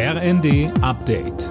RND 0.00 0.70
Update. 0.80 1.48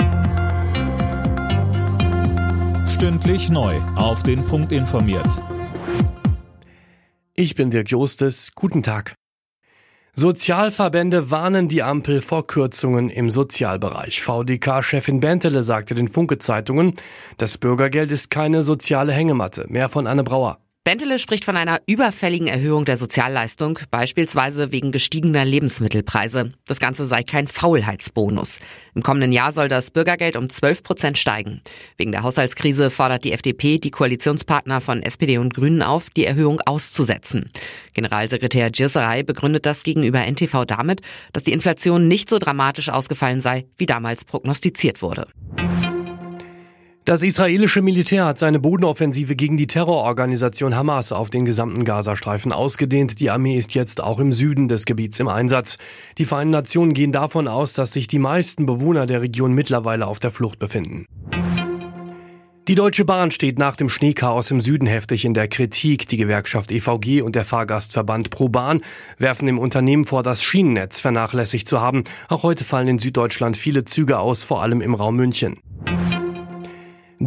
Stündlich 2.88 3.50
neu. 3.50 3.76
Auf 3.98 4.24
den 4.24 4.46
Punkt 4.46 4.72
informiert. 4.72 5.44
Ich 7.36 7.56
bin 7.56 7.72
Dirk 7.72 7.92
Jostes. 7.92 8.54
Guten 8.56 8.84
Tag. 8.84 9.16
Sozialverbände 10.14 11.30
warnen 11.30 11.68
die 11.68 11.84
Ampel 11.84 12.22
vor 12.22 12.48
Kürzungen 12.48 13.10
im 13.10 13.30
Sozialbereich. 13.30 14.22
VDK-Chefin 14.22 15.20
Bentele 15.20 15.62
sagte 15.62 15.94
den 15.94 16.08
Funke-Zeitungen, 16.08 16.94
das 17.36 17.58
Bürgergeld 17.58 18.14
ist 18.14 18.30
keine 18.32 18.64
soziale 18.64 19.12
Hängematte. 19.12 19.66
Mehr 19.68 19.90
von 19.90 20.08
Anne 20.08 20.24
Brauer. 20.24 20.58
Bentele 20.88 21.20
spricht 21.20 21.44
von 21.44 21.58
einer 21.58 21.82
überfälligen 21.86 22.48
Erhöhung 22.48 22.86
der 22.86 22.96
Sozialleistung, 22.96 23.78
beispielsweise 23.92 24.72
wegen 24.72 24.94
gestiegener 24.94 25.44
Lebensmittelpreise. 25.44 26.54
Das 26.66 26.80
Ganze 26.80 27.06
sei 27.08 27.24
kein 27.24 27.48
Faulheitsbonus. 27.48 28.60
Im 28.96 29.04
kommenden 29.04 29.34
Jahr 29.34 29.52
soll 29.52 29.68
das 29.68 29.92
Bürgergeld 29.92 30.38
um 30.38 30.50
12 30.50 30.84
Prozent 30.84 31.18
steigen. 31.18 31.60
Wegen 31.98 32.14
der 32.14 32.24
Haushaltskrise 32.24 32.90
fordert 32.90 33.26
die 33.26 33.34
FDP 33.34 33.80
die 33.80 33.92
Koalitionspartner 33.92 34.80
von 34.80 35.04
SPD 35.04 35.40
und 35.40 35.54
Grünen 35.54 35.82
auf, 35.82 36.10
die 36.10 36.24
Erhöhung 36.24 36.62
auszusetzen. 36.66 37.52
Generalsekretär 37.94 38.72
Girsaray 38.72 39.24
begründet 39.24 39.66
das 39.66 39.84
gegenüber 39.84 40.26
NTV 40.26 40.64
damit, 40.64 41.02
dass 41.34 41.44
die 41.44 41.52
Inflation 41.52 42.08
nicht 42.08 42.30
so 42.30 42.40
dramatisch 42.40 42.88
ausgefallen 42.88 43.42
sei, 43.42 43.66
wie 43.78 43.88
damals 43.88 44.24
prognostiziert 44.24 45.02
wurde. 45.02 45.28
Das 47.08 47.24
israelische 47.24 47.82
Militär 47.82 48.26
hat 48.26 48.38
seine 48.38 48.60
Bodenoffensive 48.60 49.38
gegen 49.38 49.56
die 49.56 49.68
Terrororganisation 49.68 50.76
Hamas 50.76 51.14
auf 51.14 51.30
den 51.30 51.46
gesamten 51.46 51.86
Gazastreifen 51.86 52.52
ausgedehnt. 52.52 53.22
Die 53.22 53.30
Armee 53.30 53.56
ist 53.56 53.74
jetzt 53.76 54.04
auch 54.04 54.20
im 54.20 54.34
Süden 54.34 54.68
des 54.68 54.84
Gebiets 54.84 55.18
im 55.22 55.30
Einsatz. 55.30 55.78
Die 56.18 56.26
Vereinten 56.26 56.52
Nationen 56.52 56.94
gehen 56.94 57.14
davon 57.14 57.48
aus, 57.48 57.72
dass 57.72 57.94
sich 57.94 58.08
die 58.08 58.20
meisten 58.20 58.66
Bewohner 58.66 59.06
der 59.06 59.22
Region 59.22 59.54
mittlerweile 59.54 60.06
auf 60.06 60.20
der 60.20 60.32
Flucht 60.32 60.60
befinden. 60.60 61.06
Die 62.68 62.76
Deutsche 62.76 63.06
Bahn 63.06 63.32
steht 63.32 63.58
nach 63.58 63.78
dem 63.78 63.88
Schneechaos 63.88 64.52
im 64.52 64.60
Süden 64.60 64.86
heftig 64.86 65.24
in 65.24 65.34
der 65.34 65.48
Kritik. 65.48 66.10
Die 66.10 66.18
Gewerkschaft 66.18 66.74
EVG 66.74 67.22
und 67.22 67.38
der 67.38 67.46
Fahrgastverband 67.46 68.32
ProBahn 68.32 68.82
werfen 69.18 69.46
dem 69.46 69.60
Unternehmen 69.60 70.04
vor, 70.04 70.24
das 70.24 70.44
Schienennetz 70.44 71.00
vernachlässigt 71.00 71.70
zu 71.70 71.80
haben. 71.80 72.04
Auch 72.28 72.44
heute 72.44 72.66
fallen 72.66 72.90
in 72.90 73.00
Süddeutschland 73.00 73.56
viele 73.56 73.86
Züge 73.86 74.20
aus, 74.20 74.44
vor 74.44 74.62
allem 74.62 74.82
im 74.82 74.94
Raum 74.94 75.16
München. 75.16 75.62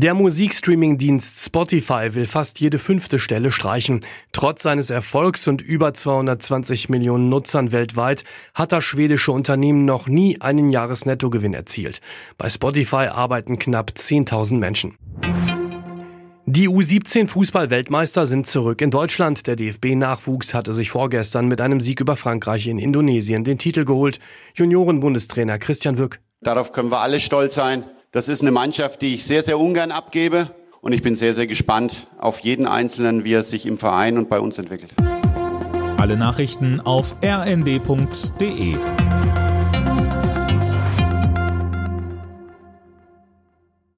Der 0.02 0.14
Musikstreaming-Dienst 0.14 1.44
Spotify 1.44 2.14
will 2.14 2.24
fast 2.24 2.58
jede 2.58 2.78
fünfte 2.78 3.18
Stelle 3.18 3.52
streichen. 3.52 4.00
Trotz 4.32 4.62
seines 4.62 4.88
Erfolgs 4.88 5.46
und 5.46 5.60
über 5.60 5.92
220 5.92 6.88
Millionen 6.88 7.28
Nutzern 7.28 7.70
weltweit 7.70 8.24
hat 8.54 8.72
das 8.72 8.82
schwedische 8.82 9.30
Unternehmen 9.30 9.84
noch 9.84 10.08
nie 10.08 10.40
einen 10.40 10.70
Jahresnettogewinn 10.70 11.52
erzielt. 11.52 12.00
Bei 12.38 12.48
Spotify 12.48 13.08
arbeiten 13.12 13.58
knapp 13.58 13.90
10.000 13.94 14.56
Menschen. 14.56 14.96
Die 16.46 16.70
U17 16.70 17.28
Fußball-Weltmeister 17.28 18.26
sind 18.26 18.46
zurück 18.46 18.80
in 18.80 18.90
Deutschland. 18.90 19.46
Der 19.46 19.56
DFB-Nachwuchs 19.56 20.54
hatte 20.54 20.72
sich 20.72 20.88
vorgestern 20.88 21.46
mit 21.46 21.60
einem 21.60 21.82
Sieg 21.82 22.00
über 22.00 22.16
Frankreich 22.16 22.68
in 22.68 22.78
Indonesien 22.78 23.44
den 23.44 23.58
Titel 23.58 23.84
geholt. 23.84 24.18
Junioren-Bundestrainer 24.54 25.58
Christian 25.58 25.98
Wück. 25.98 26.20
Darauf 26.40 26.72
können 26.72 26.90
wir 26.90 27.00
alle 27.00 27.20
stolz 27.20 27.54
sein. 27.56 27.84
Das 28.12 28.26
ist 28.26 28.42
eine 28.42 28.50
Mannschaft, 28.50 29.02
die 29.02 29.14
ich 29.14 29.24
sehr, 29.24 29.44
sehr 29.44 29.58
ungern 29.58 29.92
abgebe. 29.92 30.50
Und 30.80 30.92
ich 30.92 31.02
bin 31.02 31.14
sehr, 31.14 31.34
sehr 31.34 31.46
gespannt 31.46 32.08
auf 32.18 32.40
jeden 32.40 32.66
Einzelnen, 32.66 33.22
wie 33.22 33.34
er 33.34 33.44
sich 33.44 33.66
im 33.66 33.78
Verein 33.78 34.18
und 34.18 34.28
bei 34.28 34.40
uns 34.40 34.58
entwickelt. 34.58 34.92
Alle 35.96 36.16
Nachrichten 36.16 36.80
auf 36.80 37.14
rnd.de 37.22 38.76